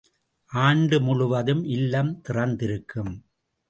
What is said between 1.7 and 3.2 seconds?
இல்லம் திறந்திருக்கும்.